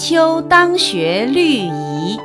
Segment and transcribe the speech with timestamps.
[0.00, 2.16] 秋当学律仪。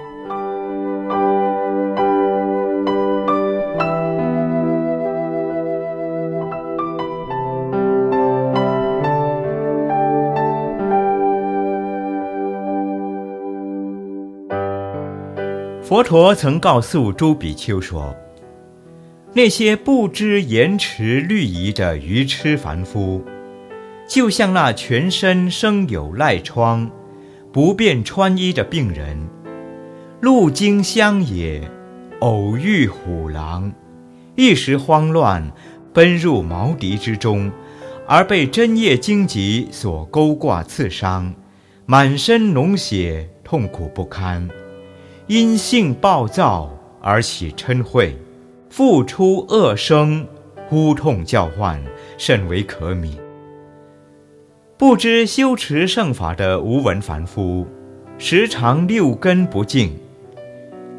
[15.84, 18.16] 佛陀曾告诉朱比丘说
[19.36, 23.22] ：“那些不知延迟律仪的愚痴凡夫。”
[24.08, 26.90] 就像那全身生有赖疮、
[27.56, 29.18] 不便穿衣的病人，
[30.20, 31.62] 路经乡野，
[32.20, 33.72] 偶遇虎狼，
[34.36, 35.54] 一时慌乱，
[35.94, 37.50] 奔入毛敌之中，
[38.06, 41.34] 而被针叶荆棘所勾挂刺伤，
[41.86, 44.50] 满身脓血，痛苦不堪。
[45.28, 46.70] 因性暴躁
[47.00, 48.14] 而起嗔恚，
[48.70, 50.28] 复出恶声，
[50.68, 51.82] 呼痛叫唤，
[52.18, 53.12] 甚为可悯。
[54.78, 57.66] 不知修持圣法的无闻凡夫，
[58.18, 59.98] 时常六根不净，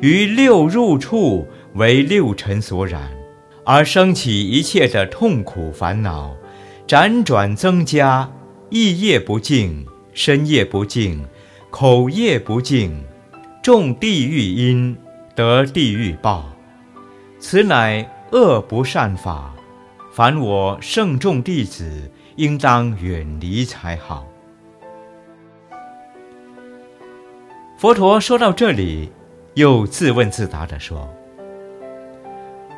[0.01, 3.13] 于六入处为六尘所染，
[3.67, 6.35] 而生起一切的痛苦烦恼，
[6.89, 8.33] 辗转增加，
[8.71, 11.23] 意业不净，身业不净，
[11.69, 12.99] 口业不净，
[13.63, 14.97] 种地狱因，
[15.35, 16.51] 得地狱报。
[17.39, 19.55] 此乃恶不善法，
[20.11, 22.11] 凡我圣众弟子。
[22.37, 24.27] 应当远离才好。
[27.79, 29.11] 佛陀说到这里，
[29.55, 31.09] 又自问自答地说：“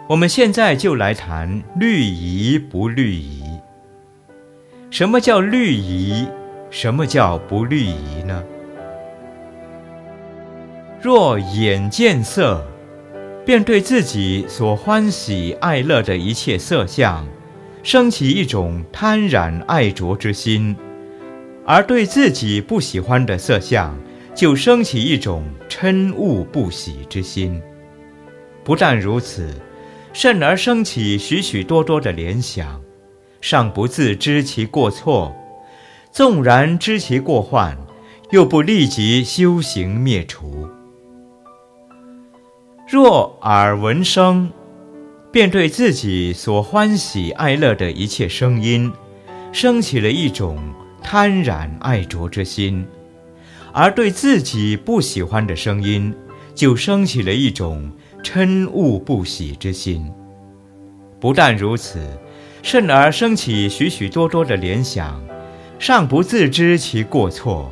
[0.09, 3.45] 我们现在就来谈律仪不律仪。
[4.91, 6.27] 什么叫律仪？
[6.71, 8.43] 什么叫不律仪呢？
[11.01, 12.67] 若眼见色，
[13.47, 17.25] 便对自己所欢喜爱乐的一切色相。”
[17.83, 20.77] 升起一种贪染爱着之心，
[21.65, 23.97] 而对自己不喜欢的色相，
[24.35, 27.61] 就升起一种嗔恶不喜之心。
[28.65, 29.49] 不但如此，
[30.13, 32.81] 甚而升起许许多多的联想，
[33.41, 35.33] 尚不自知其过错；
[36.11, 37.79] 纵然知其过患，
[38.31, 40.69] 又不立即修行灭除。
[42.91, 44.51] 若耳闻声。
[45.31, 48.91] 便对自己所欢喜爱乐的一切声音，
[49.53, 50.59] 升起了一种
[51.03, 52.85] 贪染爱着之心；
[53.73, 56.15] 而对自己不喜欢的声音，
[56.55, 57.91] 就升起了一种
[58.23, 60.11] 嗔恶不喜之心。
[61.21, 62.01] 不但如此，
[62.63, 65.23] 甚而升起许许多多的联想，
[65.79, 67.71] 尚不自知其过错；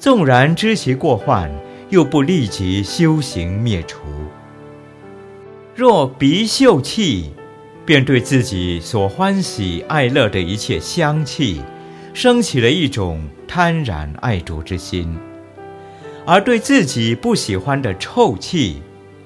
[0.00, 1.48] 纵然知其过患，
[1.90, 4.00] 又不立即修行灭除。
[5.74, 7.30] 若鼻嗅气，
[7.86, 11.62] 便对自己所欢喜爱乐的一切香气，
[12.12, 15.16] 升起了一种贪染爱着之心；
[16.26, 18.82] 而对自己不喜欢的臭气，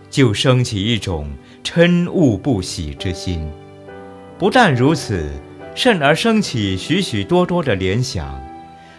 [0.09, 1.29] 就升起一种
[1.65, 3.45] 嗔恶不喜之心。
[4.39, 5.29] 不但如此，
[5.75, 8.41] 甚而升起许许多多的联想，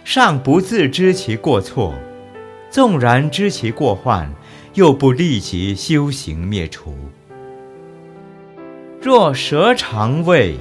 [0.04, 1.94] 尚不自知其过错；
[2.70, 4.30] 纵然知其过患，
[4.74, 7.07] 又不立即修行灭除。
[9.08, 10.58] 若舌尝味，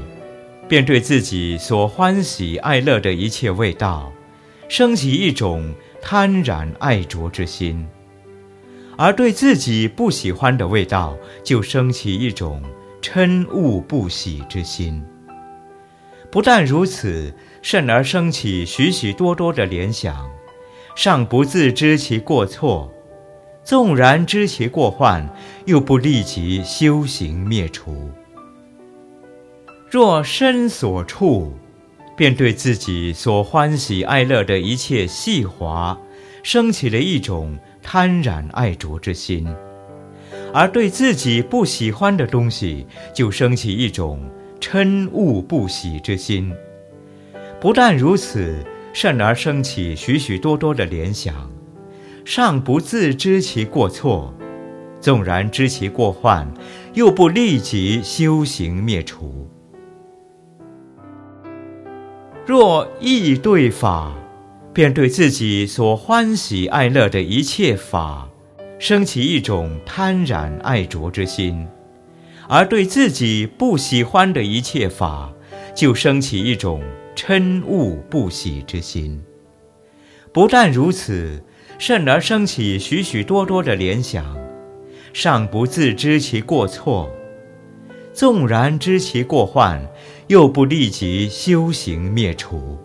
[0.69, 4.12] 便对自己所欢喜爱乐的一切味道，
[4.69, 7.84] 升起一种贪染爱着之心；
[8.97, 12.62] 而对自己不喜欢的味道，就升起一种
[13.03, 15.05] 嗔恶不喜之心。
[16.31, 20.25] 不但如此，甚而升起许许多多的联想，
[20.95, 22.89] 尚不自知其过错；
[23.65, 25.28] 纵然知其过患，
[25.65, 28.09] 又不立即修行灭除。
[29.89, 31.53] 若身所处，
[32.17, 35.97] 便对自己所欢喜爱乐的一切细滑，
[36.43, 39.47] 升起了一种贪染爱着之心；
[40.53, 42.84] 而对自己不喜欢的东西，
[43.15, 44.21] 就升起一种
[44.60, 46.53] 嗔恶不喜之心。
[47.60, 48.57] 不但如此，
[48.93, 51.49] 甚而升起许许多多的联想，
[52.25, 54.34] 尚不自知其过错；
[55.01, 56.53] 纵然知其过患，
[56.95, 59.49] 又不立即修行灭除。
[62.47, 64.15] 若意对法，
[64.72, 68.28] 便对自己所欢喜爱乐的一切法，
[68.78, 71.66] 升起一种贪婪爱着之心；
[72.48, 75.33] 而对自己不喜欢的一切法，
[75.75, 76.81] 就升起一种
[77.16, 79.21] 嗔恶不喜之心。
[80.33, 81.43] 不但如此，
[81.81, 84.25] 甚而生起许许多多的联想，
[85.13, 87.10] 尚不自知其过错。
[88.13, 89.84] 纵然知其过患，
[90.28, 92.78] 又不立即修行灭除。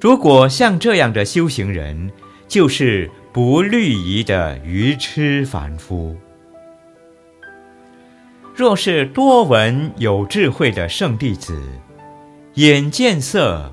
[0.00, 2.10] 如果像这样的修行人，
[2.48, 6.16] 就是不虑仪的愚痴凡夫。
[8.54, 11.62] 若是多闻有智慧的圣弟子，
[12.54, 13.72] 眼见色，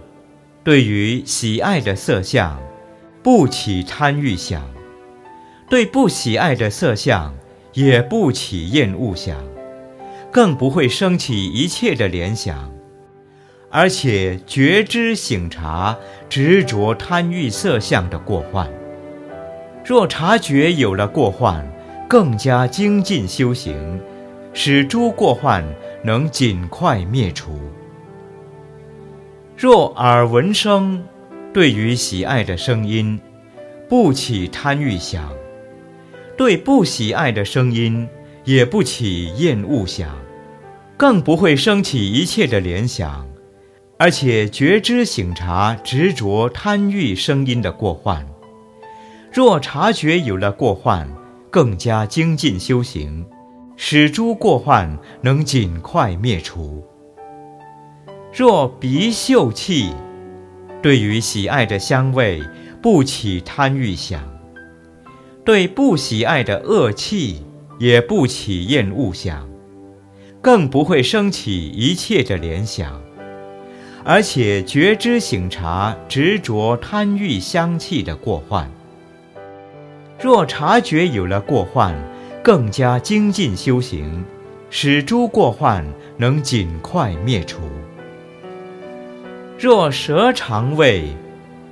[0.63, 2.57] 对于喜爱的色相，
[3.23, 4.61] 不起贪欲想；
[5.69, 7.33] 对不喜爱的色相，
[7.73, 9.37] 也不起厌恶想，
[10.37, 12.71] 更不会升起一切的联想。
[13.71, 15.97] 而且觉知醒察
[16.29, 18.71] 执着贪欲色相的过患，
[19.83, 21.67] 若察觉有了过患，
[22.07, 23.99] 更加精进修行，
[24.53, 25.65] 使诸过患
[26.03, 27.59] 能尽快灭除。
[29.57, 31.03] 若耳闻声，
[31.51, 33.19] 对于喜爱的声音，
[33.89, 35.23] 不起贪欲想；
[36.37, 38.07] 对不喜爱的声音，
[38.43, 40.15] 也不起厌恶想，
[40.97, 43.25] 更不会升起一切的联想。
[43.99, 48.27] 而且觉知醒察执着贪欲声音的过患，
[49.31, 51.09] 若察觉有了过患，
[51.49, 53.25] 更加精进修行，
[53.75, 56.85] 使诸过患能尽快灭除。
[58.31, 59.91] 若鼻嗅气，
[60.79, 62.39] 对于喜爱的香味
[62.79, 64.21] 不起贪欲想；
[65.43, 67.41] 对不喜爱的恶气
[67.79, 69.46] 也不起厌恶想，
[70.41, 73.01] 更不会升起一切的联想。
[74.03, 78.71] 而且觉知醒察执着贪欲香气的过患，
[80.17, 81.93] 若察觉有了过患，
[82.41, 84.23] 更加精进修行，
[84.69, 85.85] 使诸过患
[86.15, 87.59] 能尽快灭除。
[89.59, 91.03] 若舌尝味，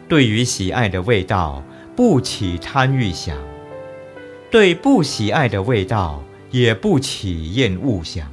[0.09, 1.63] 对于喜爱的味道
[1.95, 3.37] 不起贪欲想，
[4.51, 6.21] 对不喜爱的味道
[6.51, 8.29] 也不起厌恶想，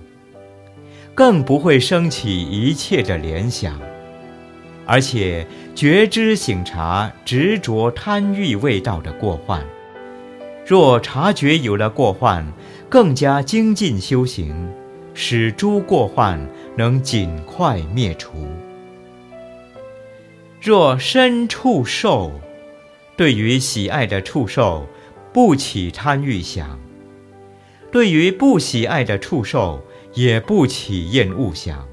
[1.14, 3.78] 更不会升起一切的联想。
[4.84, 9.64] 而且觉知醒察执着贪欲味道的过患，
[10.66, 12.44] 若察觉有了过患，
[12.88, 14.54] 更加精进修行，
[15.14, 16.38] 使诸过患
[16.76, 18.32] 能尽快灭除。
[20.60, 22.32] 若身处受，
[23.16, 24.86] 对于喜爱的触受，
[25.32, 26.76] 不起贪欲想；
[27.90, 29.80] 对于不喜爱的触受，
[30.14, 31.86] 也不起厌恶想。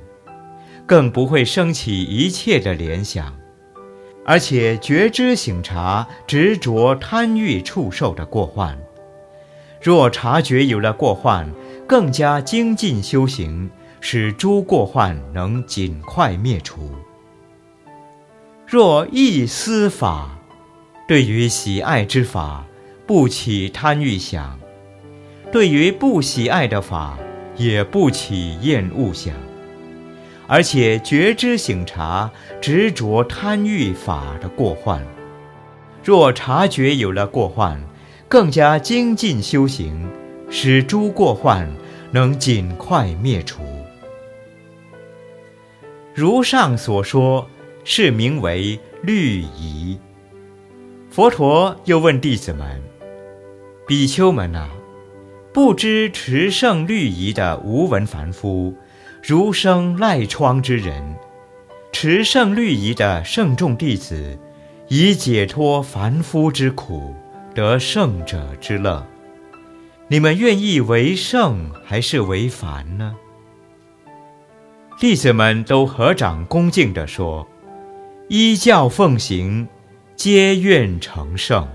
[0.86, 3.38] 更不会升起一切的联想，
[4.25, 8.75] 而且觉知醒察执着贪欲触受的过患。
[9.80, 11.48] 若察觉有了过患，
[11.88, 13.69] 更加精进修行，
[14.01, 16.92] 使诸过患能尽快灭除。
[18.66, 20.39] 若一思法，
[21.07, 22.66] 对于喜爱之法，
[23.06, 24.57] 不起贪欲想；
[25.51, 27.18] 对于不喜爱的法，
[27.60, 29.36] 也不起厌恶想。
[30.48, 35.06] 而且觉知醒察执着贪欲法的过患，
[36.04, 37.80] 若察觉有了过患，
[38.28, 40.10] 更加精进修行，
[40.50, 41.70] 使诸过患
[42.10, 43.62] 能尽快灭除。
[46.16, 47.48] 如上所说，
[47.84, 50.00] 是名为律仪。
[51.12, 52.82] 佛陀又问弟子们
[53.86, 54.68] ：“比丘们啊，
[55.54, 58.74] 不知持圣律仪的无闻凡夫。”
[59.21, 61.04] 如生赖疮之人，
[61.92, 64.40] 持圣律仪的圣众弟子，
[64.88, 67.14] 以解脱凡夫之苦，
[67.54, 69.06] 得圣者之乐。
[70.07, 73.14] 你们愿意为圣还是为凡呢？
[74.97, 77.45] 弟子们都合掌恭敬地说
[78.30, 79.68] ：“依教奉行，
[80.16, 81.68] 皆愿成圣。”